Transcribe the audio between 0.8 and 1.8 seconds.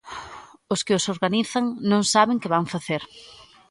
que os organizan